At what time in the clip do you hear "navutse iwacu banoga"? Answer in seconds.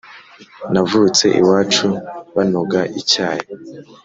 0.73-2.79